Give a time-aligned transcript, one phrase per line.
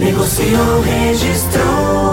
[0.00, 2.09] Negociou, registrou.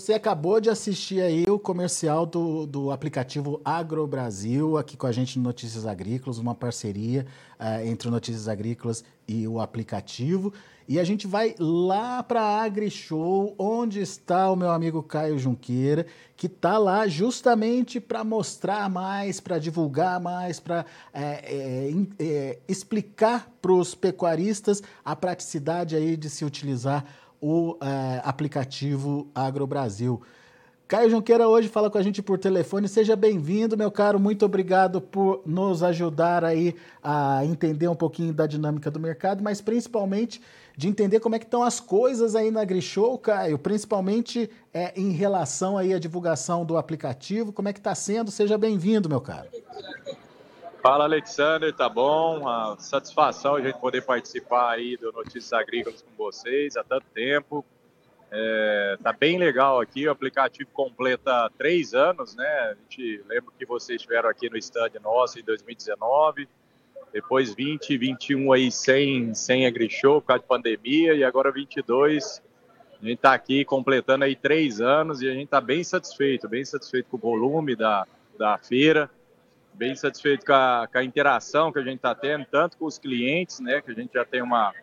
[0.00, 5.12] Você acabou de assistir aí o comercial do, do aplicativo Agro Brasil, aqui com a
[5.12, 7.26] gente no Notícias Agrícolas, uma parceria
[7.60, 10.54] uh, entre o Notícias Agrícolas e o aplicativo.
[10.88, 16.06] E a gente vai lá para a AgriShow, onde está o meu amigo Caio Junqueira,
[16.34, 23.52] que está lá justamente para mostrar mais, para divulgar mais, para é, é, é, explicar
[23.60, 27.04] para os pecuaristas a praticidade aí de se utilizar
[27.40, 30.20] o é, aplicativo AgroBrasil.
[30.90, 32.88] Caio Junqueira hoje fala com a gente por telefone.
[32.88, 34.18] Seja bem-vindo, meu caro.
[34.18, 39.60] Muito obrigado por nos ajudar aí a entender um pouquinho da dinâmica do mercado, mas
[39.60, 40.42] principalmente
[40.76, 45.12] de entender como é que estão as coisas aí na AgriShow, Caio, principalmente é, em
[45.12, 47.52] relação aí à divulgação do aplicativo.
[47.52, 48.32] Como é que está sendo?
[48.32, 49.46] Seja bem-vindo, meu caro.
[50.82, 52.48] Fala, Alexander, tá bom?
[52.48, 57.62] A satisfação a gente poder participar aí do Notícias Agrícolas com vocês há tanto tempo.
[58.30, 62.46] É, tá bem legal aqui, o aplicativo completa três anos, né?
[62.46, 66.48] A gente lembra que vocês estiveram aqui no stand nosso em 2019,
[67.12, 72.40] depois 20, 21 aí sem, sem AgriShow por causa de pandemia, e agora 22,
[73.02, 76.64] a gente tá aqui completando aí três anos e a gente tá bem satisfeito, bem
[76.64, 78.06] satisfeito com o volume da,
[78.38, 79.10] da feira
[79.80, 82.98] bem satisfeito com a, com a interação que a gente está tendo, tanto com os
[82.98, 84.74] clientes, né, que a gente já tem uma,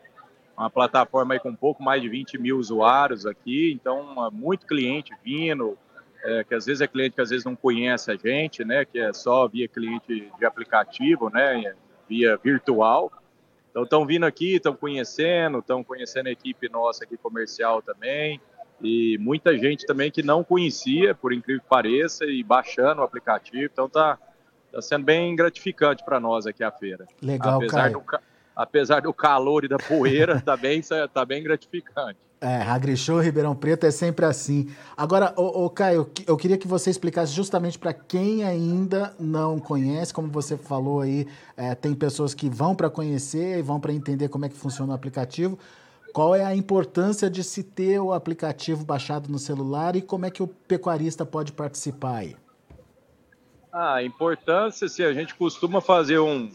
[0.57, 5.13] uma plataforma aí com um pouco mais de 20 mil usuários aqui, então muito cliente
[5.23, 5.77] vindo,
[6.23, 8.97] é, que às vezes é cliente que às vezes não conhece a gente, né, que
[8.97, 11.75] é só via cliente de aplicativo, né,
[12.09, 13.11] via virtual.
[13.69, 18.41] Então estão vindo aqui, estão conhecendo, estão conhecendo a equipe nossa aqui comercial também,
[18.81, 23.69] e muita gente também que não conhecia, por incrível que pareça, e baixando o aplicativo,
[23.71, 24.17] então tá
[24.67, 27.05] Está sendo bem gratificante para nós aqui a feira.
[27.21, 27.93] Legal, apesar Caio.
[27.99, 28.19] Do,
[28.55, 30.81] apesar do calor e da poeira, está bem,
[31.13, 32.19] tá bem gratificante.
[32.39, 34.69] É, Agrishow Ribeirão Preto é sempre assim.
[34.95, 40.13] Agora, ô, ô, Caio, eu queria que você explicasse justamente para quem ainda não conhece,
[40.13, 44.29] como você falou aí, é, tem pessoas que vão para conhecer e vão para entender
[44.29, 45.57] como é que funciona o aplicativo.
[46.13, 50.29] Qual é a importância de se ter o aplicativo baixado no celular e como é
[50.29, 52.35] que o pecuarista pode participar aí?
[53.79, 56.51] A importância, se a gente costuma fazer um,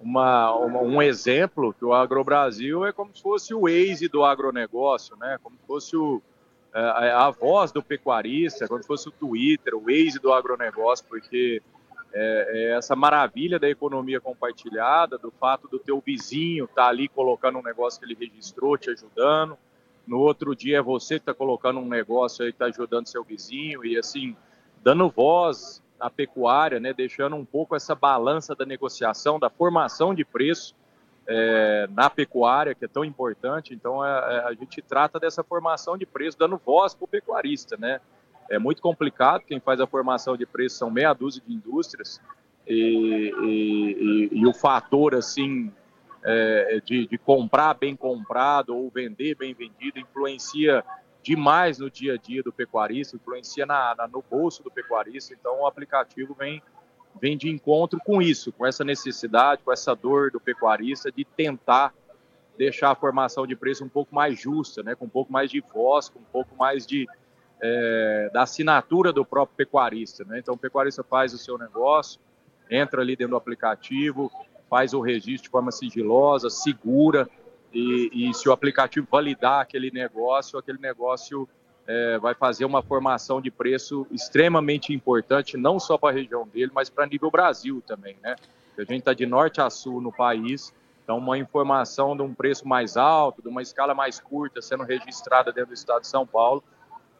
[0.00, 5.14] uma, uma, um exemplo, que o AgroBrasil é como se fosse o Waze do agronegócio,
[5.18, 5.38] né?
[5.42, 6.22] como se fosse o,
[6.74, 11.04] é, a, a voz do pecuarista, como se fosse o Twitter, o Waze do agronegócio,
[11.06, 11.60] porque
[12.14, 17.08] é, é essa maravilha da economia compartilhada, do fato do teu vizinho estar tá ali
[17.08, 19.54] colocando um negócio que ele registrou, te ajudando,
[20.06, 23.84] no outro dia é você que está colocando um negócio aí está ajudando seu vizinho,
[23.84, 24.34] e assim,
[24.82, 30.24] dando voz a pecuária, né, deixando um pouco essa balança da negociação, da formação de
[30.24, 30.74] preço
[31.26, 33.74] é, na pecuária, que é tão importante.
[33.74, 37.76] Então, é, é, a gente trata dessa formação de preço, dando voz para o pecuarista.
[37.76, 38.00] Né?
[38.48, 42.20] É muito complicado, quem faz a formação de preço são meia dúzia de indústrias,
[42.66, 45.72] e, e, e, e o fator, assim,
[46.22, 50.84] é, de, de comprar bem comprado ou vender bem vendido influencia
[51.22, 55.34] demais no dia a dia do pecuarista, influencia na, na, no bolso do pecuarista.
[55.34, 56.62] Então, o aplicativo vem,
[57.20, 61.92] vem de encontro com isso, com essa necessidade, com essa dor do pecuarista de tentar
[62.56, 65.60] deixar a formação de preço um pouco mais justa, né, com um pouco mais de
[65.60, 67.06] voz, com um pouco mais de
[67.60, 70.24] é, da assinatura do próprio pecuarista.
[70.24, 70.38] Né?
[70.38, 72.20] Então, o pecuarista faz o seu negócio,
[72.70, 74.30] entra ali dentro do aplicativo,
[74.68, 77.28] faz o registro de forma sigilosa, segura,
[77.72, 81.48] e, e se o aplicativo validar aquele negócio, aquele negócio
[81.86, 86.70] é, vai fazer uma formação de preço extremamente importante, não só para a região dele,
[86.74, 88.36] mas para nível Brasil também, né?
[88.76, 90.72] A gente está de norte a sul no país,
[91.02, 95.52] então uma informação de um preço mais alto, de uma escala mais curta sendo registrada
[95.52, 96.62] dentro do estado de São Paulo,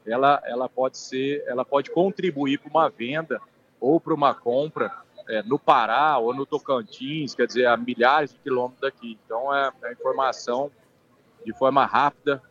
[0.06, 3.40] ela, ela pode ser, ela pode contribuir para uma venda
[3.80, 4.92] ou para uma compra
[5.28, 9.18] é, no Pará ou no Tocantins, quer dizer, a milhares de quilômetros daqui.
[9.24, 10.70] Então, é, é informação
[11.44, 12.42] de forma rápida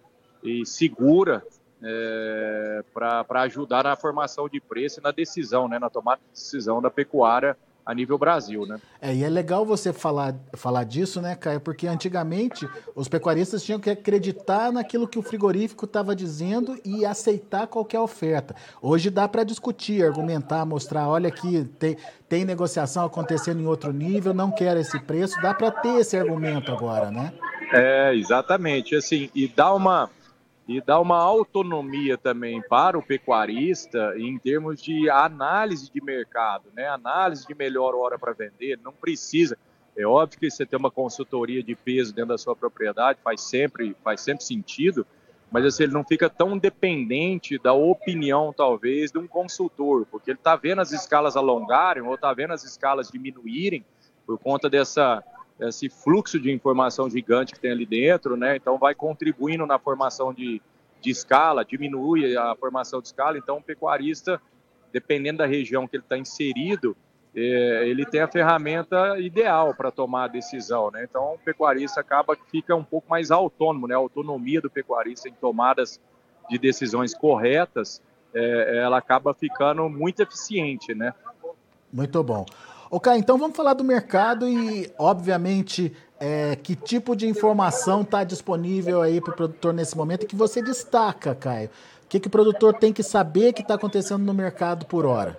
[0.44, 1.44] e segura
[1.82, 6.82] é, para ajudar na formação de preço e na decisão, né, na tomada de decisão
[6.82, 7.58] da pecuária
[7.88, 8.82] a nível Brasil, né?
[9.02, 11.62] É, e é legal você falar, falar disso, né, Caio?
[11.62, 17.66] Porque antigamente os pecuaristas tinham que acreditar naquilo que o frigorífico estava dizendo e aceitar
[17.66, 18.54] qualquer oferta.
[18.82, 21.96] Hoje dá para discutir, argumentar, mostrar, olha aqui, tem,
[22.28, 26.74] tem negociação acontecendo em outro nível, não quero esse preço, dá para ter esse argumento
[26.74, 27.32] agora, né?
[27.72, 28.96] É, exatamente.
[28.96, 30.10] Assim, e dá uma
[30.68, 36.88] e dá uma autonomia também para o pecuarista em termos de análise de mercado, né?
[36.88, 39.58] Análise de melhor hora para vender, não precisa.
[39.96, 43.96] É óbvio que você ter uma consultoria de peso dentro da sua propriedade faz sempre,
[44.04, 45.08] faz sempre sentido,
[45.50, 50.38] mas assim, ele não fica tão dependente da opinião, talvez, de um consultor, porque ele
[50.38, 53.86] está vendo as escalas alongarem ou está vendo as escalas diminuírem
[54.26, 55.24] por conta dessa,
[55.60, 58.56] esse fluxo de informação gigante que tem ali dentro, né?
[58.56, 60.62] Então vai contribuindo na formação de,
[61.02, 63.38] de escala, diminui a formação de escala.
[63.38, 64.42] Então o pecuarista,
[64.94, 66.96] dependendo da região que ele está inserido,
[67.36, 71.04] é, ele tem a ferramenta ideal para tomar a decisão, né?
[71.04, 73.96] Então o pecuarista acaba que fica um pouco mais autônomo, né?
[73.96, 76.00] A autonomia do pecuarista em tomadas
[76.50, 78.02] de decisões corretas,
[78.34, 81.14] é, ela acaba ficando muito eficiente, né?
[81.92, 82.46] Muito bom.
[82.90, 89.02] Ok, então vamos falar do mercado e, obviamente, é, que tipo de informação está disponível
[89.02, 91.70] aí para o produtor nesse momento e que você destaca, Caio?
[92.06, 95.38] O que, que o produtor tem que saber que está acontecendo no mercado por hora?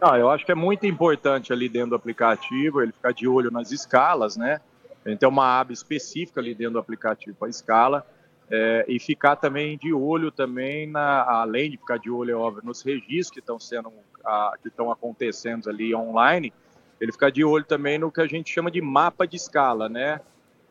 [0.00, 3.50] Ah, eu acho que é muito importante ali dentro do aplicativo ele ficar de olho
[3.50, 4.60] nas escalas, né?
[5.04, 8.06] A gente tem uma aba específica ali dentro do aplicativo para escala
[8.48, 12.62] é, e ficar também de olho também na, além de ficar de olho, é óbvio,
[12.64, 13.90] nos registros que estão sendo
[14.26, 16.52] a, que estão acontecendo ali online,
[17.00, 20.20] ele ficar de olho também no que a gente chama de mapa de escala, né?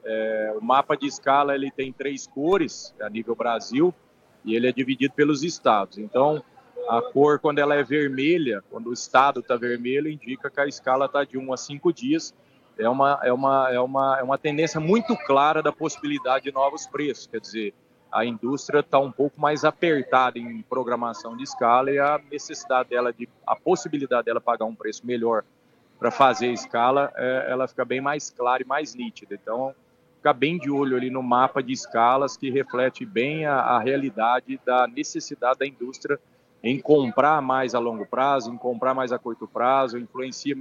[0.04, 3.94] É, o mapa de escala ele tem três cores a nível Brasil
[4.44, 5.98] e ele é dividido pelos estados.
[5.98, 6.44] Então,
[6.88, 11.06] a cor quando ela é vermelha, quando o estado está vermelho, indica que a escala
[11.06, 12.36] está de 1 a 5 dias.
[12.78, 16.86] É uma, é, uma, é, uma, é uma tendência muito clara da possibilidade de novos
[16.86, 17.26] preços.
[17.26, 17.74] Quer dizer,
[18.12, 23.12] a indústria está um pouco mais apertada em programação de escala e a necessidade dela,
[23.12, 25.44] de, a possibilidade dela pagar um preço melhor
[26.00, 29.36] para fazer escala, é, ela fica bem mais clara e mais nítida.
[29.36, 29.74] Então,
[30.18, 34.60] ficar bem de olho ali no mapa de escalas que reflete bem a, a realidade
[34.66, 36.20] da necessidade da indústria
[36.64, 40.56] em comprar mais a longo prazo, em comprar mais a curto prazo, influencia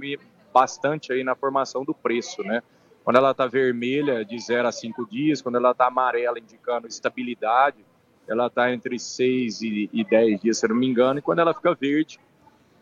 [0.53, 2.61] bastante aí na formação do preço, né?
[3.05, 5.39] Quando ela está vermelha, de 0 a 5 dias.
[5.39, 7.85] Quando ela está amarela, indicando estabilidade,
[8.27, 11.19] ela está entre 6 e 10 dias, se não me engano.
[11.19, 12.19] E quando ela fica verde,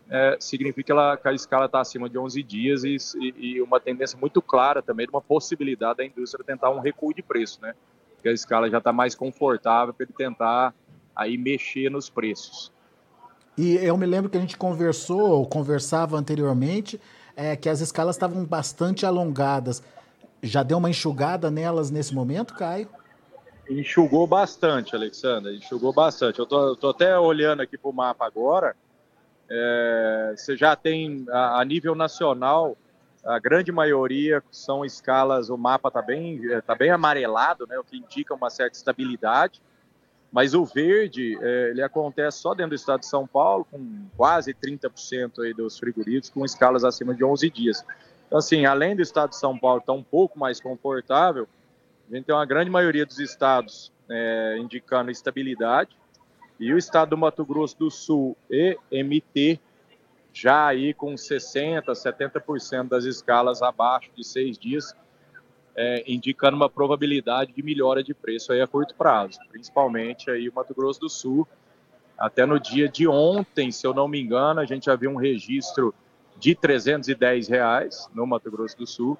[0.09, 2.97] é, significa que, ela, que, a escala está acima de 11 dias e,
[3.37, 7.21] e, uma tendência muito clara também de uma possibilidade da indústria tentar um recuo de
[7.21, 7.73] preço, né?
[8.15, 10.73] Porque a escala já está mais confortável para ele tentar
[11.13, 12.71] aí mexer nos preços.
[13.57, 16.99] E eu me lembro que a gente conversou, ou conversava anteriormente,
[17.35, 19.83] é, que as escalas estavam bastante alongadas.
[20.43, 22.89] Já deu uma enxugada nelas nesse momento, Caio?
[23.69, 26.37] Enxugou bastante, Alexandre, enxugou bastante.
[26.37, 28.75] Eu tô, tô até olhando aqui para o mapa agora.
[29.49, 32.75] É, você já tem, a, a, nível nacional,
[33.23, 37.83] a grande maioria são escalas, o mapa está bem, é, tá bem amarelado, né, o
[37.83, 39.61] que indica uma certa estabilidade.
[40.29, 44.53] Mas o verde, é, ele acontece só dentro do estado de São Paulo, com quase
[44.53, 47.85] 30% aí dos frigoríficos com escalas acima de 11 dias.
[48.33, 51.47] Então, assim, além do estado de São Paulo estar um pouco mais confortável,
[52.09, 55.95] a gente tem uma grande maioria dos estados é, indicando estabilidade,
[56.59, 59.59] e o estado do Mato Grosso do Sul e MT
[60.33, 64.95] já aí com 60%, 70% das escalas abaixo de seis dias,
[65.75, 70.53] é, indicando uma probabilidade de melhora de preço aí a curto prazo, principalmente aí o
[70.55, 71.47] Mato Grosso do Sul.
[72.17, 75.17] Até no dia de ontem, se eu não me engano, a gente já viu um
[75.17, 75.93] registro
[76.37, 79.17] de 310 reais no Mato Grosso do Sul,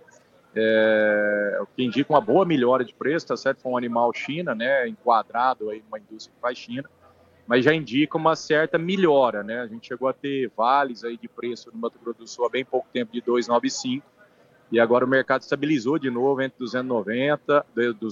[0.56, 3.62] é, o que indica uma boa melhora de preço, tá certo?
[3.62, 6.90] Foi um animal China, né, enquadrado aí numa indústria que faz China,
[7.48, 9.62] mas já indica uma certa melhora, né?
[9.62, 12.50] A gente chegou a ter vales aí de preço no Mato Grosso do Sul há
[12.50, 14.06] bem pouco tempo de 295
[14.72, 17.66] e agora o mercado estabilizou de novo entre 290,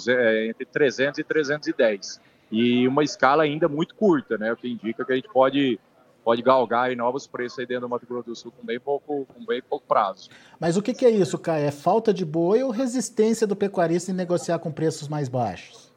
[0.10, 2.20] é, entre 300 e 310
[2.51, 4.51] e uma escala ainda muito curta, né?
[4.51, 5.79] O que indica que a gente pode
[6.23, 9.45] pode galgar novos preços aí dentro do Mato Grosso do Sul com bem pouco, com
[9.45, 10.29] bem pouco prazo.
[10.59, 11.65] Mas o que, que é isso, Caio?
[11.65, 15.91] É falta de boi ou resistência do pecuarista em negociar com preços mais baixos?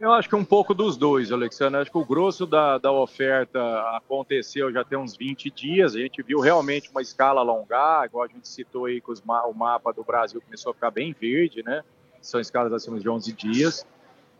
[0.00, 1.78] Eu acho que um pouco dos dois, Alexandre.
[1.78, 3.60] Acho que o grosso da, da oferta
[3.98, 5.94] aconteceu já tem uns 20 dias.
[5.94, 9.52] A gente viu realmente uma escala alongar, igual a gente citou aí que os, o
[9.52, 11.82] mapa do Brasil começou a ficar bem verde, né?
[12.22, 13.86] São escalas acima de 11 dias.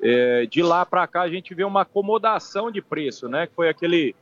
[0.01, 3.47] É, de lá para cá a gente vê uma acomodação de preço, né?
[3.47, 4.17] Que foi aquele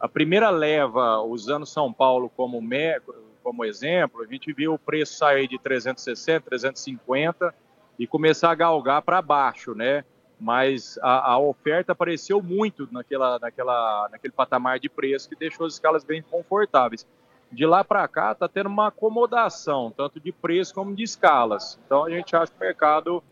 [0.00, 3.00] a primeira leva usando São Paulo como me,
[3.42, 7.54] como exemplo, a gente viu o preço sair de 360, 350
[7.98, 10.04] e começar a galgar para baixo, né?
[10.40, 15.72] Mas a, a, oferta apareceu muito naquela, naquela, naquele patamar de preço que deixou as
[15.72, 17.04] escalas bem confortáveis.
[17.50, 21.80] De lá para cá está tendo uma acomodação, tanto de preço como de escalas.
[21.84, 23.24] Então a gente acha que o mercado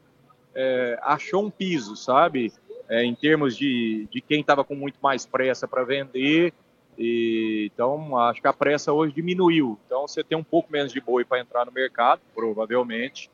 [0.52, 2.52] é, achou um piso, sabe?
[2.88, 6.52] É, em termos de, de quem estava com muito mais pressa para vender.
[6.98, 9.78] E, então, acho que a pressa hoje diminuiu.
[9.86, 13.30] Então, você tem um pouco menos de boi para entrar no mercado, provavelmente,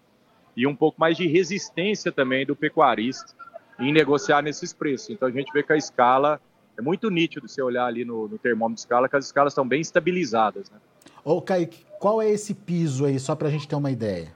[0.57, 3.35] e um pouco mais de resistência também do pecuarista
[3.79, 5.11] em negociar nesses preços.
[5.11, 6.41] Então, a gente vê que a escala
[6.79, 9.67] é muito nítido você olhar ali no, no termômetro de escala, que as escalas estão
[9.67, 10.71] bem estabilizadas.
[10.71, 10.79] Né?
[11.25, 14.35] Ô, Kaique, qual é esse piso aí, só para a gente ter uma ideia?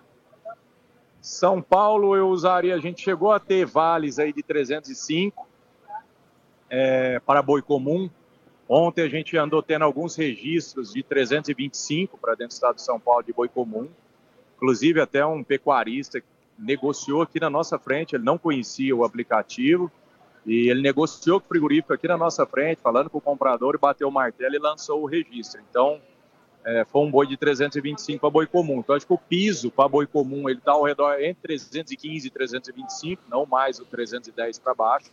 [1.27, 5.45] São Paulo eu usaria, a gente chegou a ter vales aí de 305
[6.71, 8.09] é, para boi comum.
[8.69, 13.01] Ontem a gente andou tendo alguns registros de 325 para dentro do estado de São
[13.01, 13.89] Paulo de boi comum.
[14.55, 16.23] Inclusive até um pecuarista
[16.57, 19.91] negociou aqui na nossa frente, ele não conhecia o aplicativo
[20.47, 23.79] e ele negociou com o frigorífico aqui na nossa frente, falando com o comprador e
[23.79, 25.61] bateu o martelo e lançou o registro.
[25.69, 26.01] Então,
[26.67, 28.81] é, foi um boi de 325 para boi comum.
[28.81, 32.31] Então, acho que o piso para boi comum ele está ao redor entre 315 e
[32.31, 35.13] 325, não mais o 310 para baixo.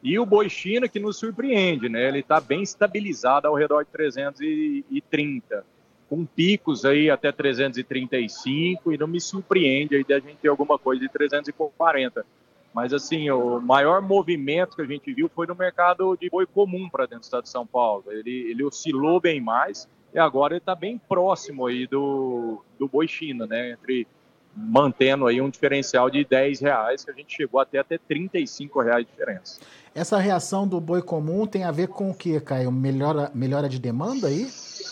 [0.00, 2.06] E o boi China que nos surpreende, né?
[2.06, 5.64] Ele está bem estabilizado ao redor de 330,
[6.08, 11.00] com picos aí até 335 e não me surpreende aí da gente ter alguma coisa
[11.00, 12.24] de 340.
[12.72, 16.88] Mas assim, o maior movimento que a gente viu foi no mercado de boi comum
[16.88, 18.04] para dentro do estado de São Paulo.
[18.06, 23.06] Ele, ele oscilou bem mais e agora ele está bem próximo aí do, do boi
[23.06, 23.72] China, né?
[23.72, 24.06] Entre
[24.54, 29.04] mantendo aí um diferencial de 10 reais, que a gente chegou até até 35 reais
[29.04, 29.60] de diferença.
[29.94, 32.72] Essa reação do boi comum tem a ver com o que, Caio?
[32.72, 34.48] Melhora, melhora de demanda aí?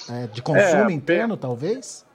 [0.09, 2.07] É, de consumo é, interno, talvez?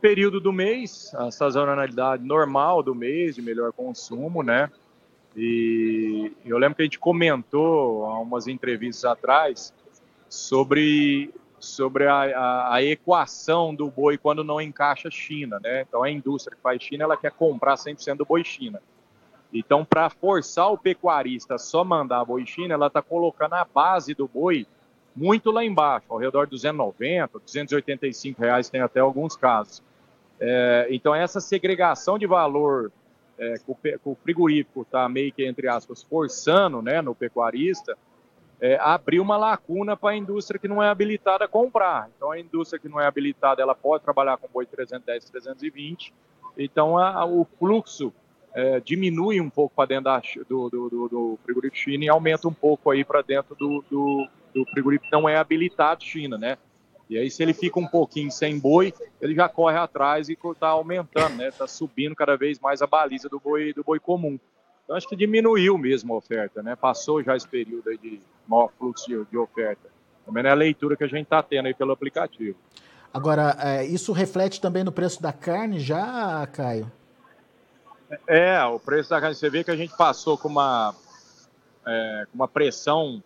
[0.00, 4.70] Período do mês, a sazonalidade normal do mês, de melhor consumo, né?
[5.36, 9.74] E eu lembro que a gente comentou há umas entrevistas atrás
[10.28, 11.34] sobre
[11.64, 15.82] sobre a, a, a, equação do boi quando não encaixa China, né?
[15.88, 18.80] Então a indústria que faz China, ela quer comprar 100% do boi China.
[19.52, 24.12] Então, para forçar o pecuarista a só mandar boi China, ela está colocando a base
[24.12, 24.66] do boi
[25.14, 29.80] muito lá embaixo, ao redor de 290, 285 reais, tem até alguns casos.
[30.40, 32.90] É, então, essa segregação de valor
[33.38, 37.96] é, que, o, frigorífico está meio que, entre aspas, forçando né, no pecuarista,
[38.60, 42.08] é, abrir uma lacuna para a indústria que não é habilitada a comprar.
[42.16, 46.14] Então, a indústria que não é habilitada, ela pode trabalhar com boi 310, 320.
[46.56, 48.12] Então, a, a, o fluxo
[48.54, 52.46] é, diminui um pouco para dentro da, do, do, do, do, frigorífico China e aumenta
[52.46, 56.56] um pouco aí para dentro do, do, do frigorífico não é habilitado China, né?
[57.10, 60.68] E aí, se ele fica um pouquinho sem boi, ele já corre atrás e está
[60.68, 61.48] aumentando, né?
[61.48, 64.38] Está subindo cada vez mais a baliza do boi, do boi comum.
[64.84, 66.76] Então, acho que diminuiu mesmo a oferta, né?
[66.76, 69.88] Passou já esse período aí de maior fluxo de, de oferta.
[70.26, 72.56] Também é a leitura que a gente está tendo aí pelo aplicativo.
[73.12, 76.90] Agora, é, isso reflete também no preço da carne já, Caio?
[78.26, 80.94] É, o preço da carne, você vê que a gente passou com uma,
[81.86, 83.22] é, uma pressão,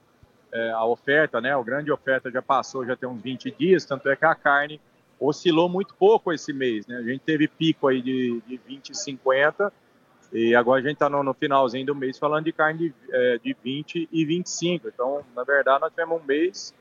[0.53, 1.55] é, a oferta, né?
[1.55, 4.81] A grande oferta já passou, já tem uns 20 dias, tanto é que a carne
[5.19, 6.97] oscilou muito pouco esse mês, né?
[6.99, 8.97] A gente teve pico aí de, de 20
[10.33, 12.95] e 50, agora a gente está no, no, finalzinho do mês falando de carne de,
[13.11, 14.89] é, de 20 e 25.
[14.89, 16.75] Então, na verdade, nós tivemos um mês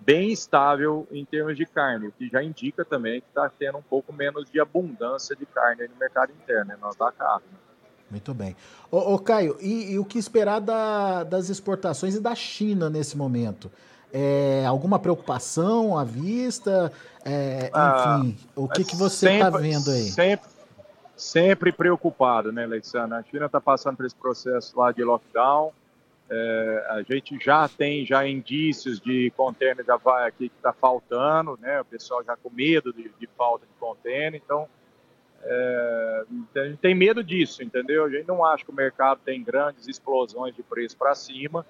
[0.00, 3.82] bem estável em termos de carne, o que já indica também que está tendo um
[3.82, 7.44] pouco menos de abundância de carne no mercado interno, né, no da carne.
[8.10, 8.56] Muito bem.
[8.90, 13.16] Ô, ô Caio, e, e, o que esperar da, das exportações e da China nesse
[13.16, 13.70] momento?
[14.12, 16.92] É, alguma preocupação à vista?
[17.24, 20.10] É, ah, enfim, ah, o que, que você está vendo aí?
[20.10, 20.49] Sempre,
[21.20, 23.18] sempre preocupado, né, Alexandre?
[23.18, 25.72] A China está passando por esse processo lá de lockdown.
[26.28, 31.58] É, a gente já tem já indícios de container da vai aqui que está faltando,
[31.60, 31.80] né?
[31.80, 34.68] O pessoal já com medo de, de falta de container, então
[35.42, 36.24] é,
[36.56, 38.04] a gente tem medo disso, entendeu?
[38.04, 41.66] A gente não acha que o mercado tem grandes explosões de preço para cima,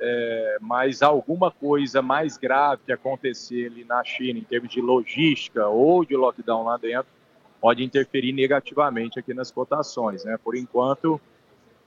[0.00, 5.66] é, mas alguma coisa mais grave que acontecer ali na China em termos de logística
[5.66, 7.17] ou de lockdown lá dentro
[7.60, 10.24] pode interferir negativamente aqui nas cotações.
[10.24, 10.38] Né?
[10.42, 11.20] Por enquanto,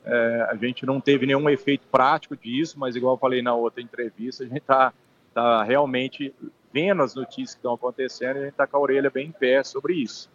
[0.05, 3.81] é, a gente não teve nenhum efeito prático disso, mas igual eu falei na outra
[3.81, 4.93] entrevista, a gente está
[5.33, 6.33] tá realmente
[6.73, 9.31] vendo as notícias que estão acontecendo e a gente está com a orelha bem em
[9.31, 10.29] pé sobre isso.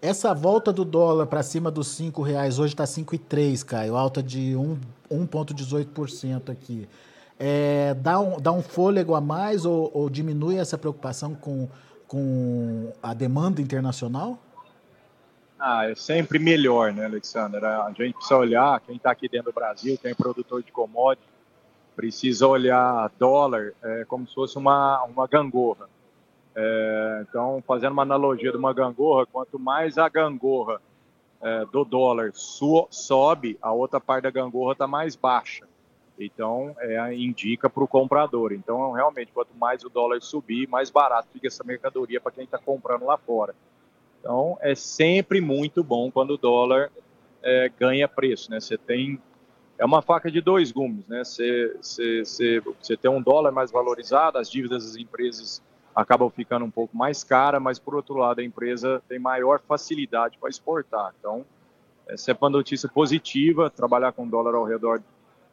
[0.00, 4.54] Essa volta do dólar para cima dos cinco reais, hoje está 5,3, Caio, alta de
[5.10, 6.88] 1,18% aqui.
[7.36, 11.68] É, dá, um, dá um fôlego a mais ou, ou diminui essa preocupação com,
[12.06, 14.38] com a demanda internacional?
[15.58, 17.64] Ah, é sempre melhor, né, Alexandre?
[17.64, 21.26] A gente precisa olhar, quem está aqui dentro do Brasil, quem é produtor de commodity,
[21.96, 25.88] precisa olhar dólar é, como se fosse uma, uma gangorra.
[26.54, 30.80] É, então, fazendo uma analogia de uma gangorra, quanto mais a gangorra
[31.42, 35.66] é, do dólar so, sobe, a outra parte da gangorra está mais baixa.
[36.16, 38.52] Então, é, indica para o comprador.
[38.52, 42.58] Então, realmente, quanto mais o dólar subir, mais barato fica essa mercadoria para quem está
[42.58, 43.54] comprando lá fora.
[44.20, 46.90] Então, é sempre muito bom quando o dólar
[47.42, 48.50] é, ganha preço.
[48.50, 48.60] Né?
[48.60, 49.20] Você tem
[49.78, 51.22] é uma faca de dois gumes, né?
[51.22, 55.62] Você, você, você, você tem um dólar mais valorizado, as dívidas das empresas
[55.94, 60.36] acabam ficando um pouco mais caras, mas por outro lado a empresa tem maior facilidade
[60.38, 61.14] para exportar.
[61.18, 61.44] Então,
[62.08, 65.00] essa é uma notícia positiva, trabalhar com dólar ao redor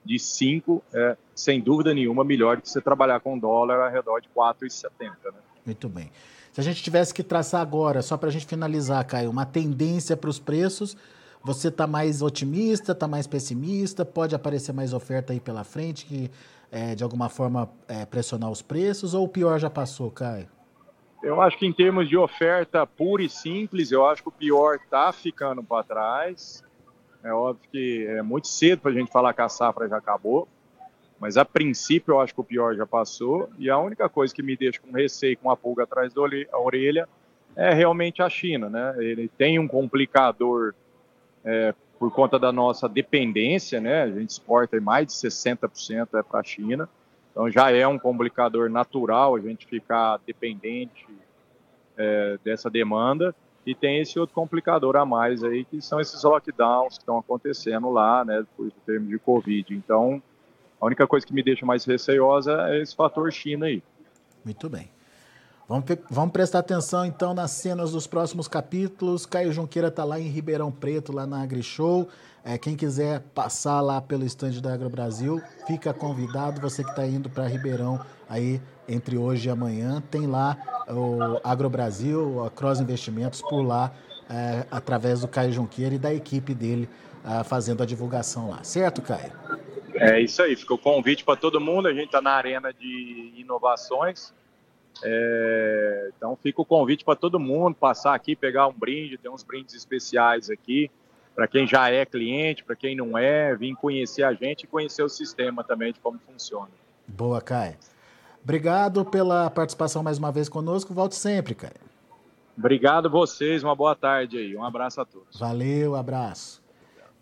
[0.04, 4.30] de 5 é, sem dúvida nenhuma, melhor que você trabalhar com dólar ao redor de
[4.30, 4.90] 4,70.
[5.02, 5.32] Né?
[5.66, 6.12] Muito bem.
[6.56, 10.16] Se a gente tivesse que traçar agora, só para a gente finalizar, Caio, uma tendência
[10.16, 10.96] para os preços,
[11.44, 14.06] você está mais otimista, está mais pessimista?
[14.06, 16.32] Pode aparecer mais oferta aí pela frente que
[16.72, 20.48] é, de alguma forma é, pressionar os preços ou o pior já passou, Caio?
[21.22, 24.76] Eu acho que em termos de oferta pura e simples, eu acho que o pior
[24.76, 26.64] está ficando para trás.
[27.22, 30.48] É óbvio que é muito cedo para a gente falar que a safra já acabou,
[31.20, 33.50] mas a princípio eu acho que o pior já passou.
[33.58, 36.22] E a única coisa que me deixa com receio, com a pulga atrás da
[36.60, 37.08] orelha,
[37.56, 38.96] é realmente a China, né?
[38.98, 40.76] Ele tem um complicador
[41.44, 44.04] é, por conta da nossa dependência, né?
[44.04, 46.90] A gente exporta mais de 60% é para a China,
[47.32, 51.08] então já é um complicador natural a gente ficar dependente
[51.98, 53.34] é, dessa demanda.
[53.66, 57.90] E tem esse outro complicador a mais aí, que são esses lockdowns que estão acontecendo
[57.90, 59.74] lá, né, por termos de Covid.
[59.74, 60.22] Então,
[60.86, 63.82] a única coisa que me deixa mais receiosa é esse fator China aí.
[64.44, 64.92] Muito bem.
[65.68, 69.26] Vamos, vamos prestar atenção então nas cenas dos próximos capítulos.
[69.26, 72.08] Caio Junqueira está lá em Ribeirão Preto, lá na AgriShow.
[72.44, 76.62] É, quem quiser passar lá pelo estande da Agro Brasil, fica convidado.
[76.62, 80.56] Você que está indo para Ribeirão aí entre hoje e amanhã, tem lá
[80.88, 83.92] o Agro Brasil, a Cross Investimentos por lá,
[84.30, 86.88] é, através do Caio Junqueira e da equipe dele
[87.26, 88.64] é, fazendo a divulgação lá.
[88.64, 89.34] Certo, Caio?
[89.96, 90.56] É isso aí.
[90.56, 91.88] Fica o convite para todo mundo.
[91.88, 94.34] A gente está na arena de inovações
[95.04, 99.44] é, então fica o convite para todo mundo passar aqui, pegar um brinde, tem uns
[99.44, 100.90] brindes especiais aqui
[101.34, 105.04] para quem já é cliente, para quem não é, vir conhecer a gente e conhecer
[105.04, 106.70] o sistema também de como funciona.
[107.06, 107.76] Boa, Caio.
[108.42, 110.94] Obrigado pela participação mais uma vez conosco.
[110.94, 111.74] Volte sempre, Caio.
[112.58, 114.56] Obrigado vocês, uma boa tarde aí.
[114.56, 115.38] Um abraço a todos.
[115.38, 116.65] Valeu, abraço.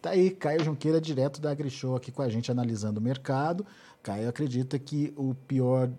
[0.04, 3.66] Tá aí, Caio Junqueira, direto da AgriShow, aqui com a gente analisando o mercado.
[4.04, 5.90] Caio acredita que o pior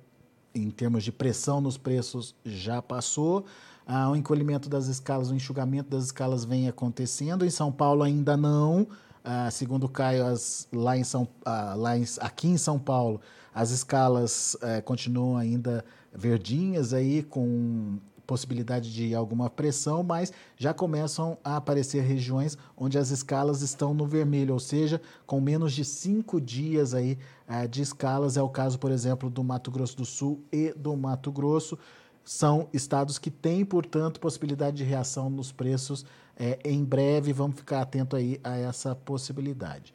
[0.55, 3.47] em termos de pressão nos preços já passou.
[3.87, 7.47] Ah, o encolhimento das escalas, o enxugamento das escalas vem acontecendo.
[7.47, 8.87] Em São Paulo ainda não.
[9.25, 13.23] Ah, segundo o Caio, as, lá, em São, ah, lá em, aqui em São Paulo,
[13.55, 21.39] as escalas eh, continuam ainda verdinhas aí, com possibilidade de alguma pressão, mas já começam
[21.45, 26.41] a aparecer regiões onde as escalas estão no vermelho, ou seja, com menos de cinco
[26.41, 28.37] dias aí uh, de escalas.
[28.37, 31.79] É o caso, por exemplo, do Mato Grosso do Sul e do Mato Grosso.
[32.25, 36.07] São estados que têm, portanto, possibilidade de reação nos preços
[36.37, 37.33] é, em breve.
[37.33, 39.95] Vamos ficar atento aí a essa possibilidade.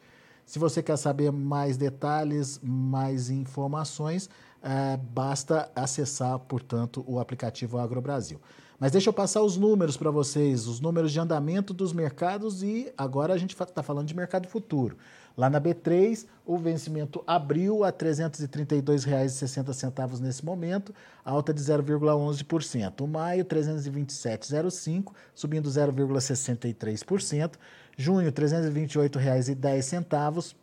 [0.50, 4.28] Se você quer saber mais detalhes, mais informações,
[4.62, 8.40] é, basta acessar, portanto, o aplicativo AgroBrasil.
[8.78, 12.90] Mas deixa eu passar os números para vocês, os números de andamento dos mercados e
[12.96, 14.96] agora a gente está falando de mercado futuro.
[15.36, 20.94] Lá na B3, o vencimento abriu a R$ 332,60 nesse momento,
[21.24, 23.02] alta de 0,11%.
[23.02, 27.52] O maio, 327,05, subindo 0,63%.
[27.96, 30.54] Junho, R$ 328,10,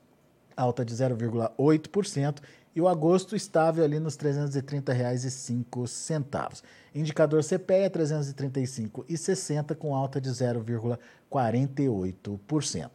[0.55, 2.37] alta de 0,8%
[2.77, 6.61] e o agosto estável ali nos R$ 330,05.
[6.93, 12.91] Indicador CPEA 335,60 com alta de 0,48%.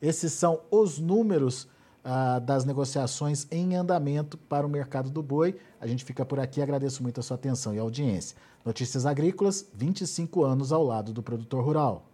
[0.00, 1.66] Esses são os números
[2.04, 5.56] ah, das negociações em andamento para o mercado do boi.
[5.80, 8.36] A gente fica por aqui, agradeço muito a sua atenção e audiência.
[8.64, 12.13] Notícias Agrícolas, 25 anos ao lado do produtor rural.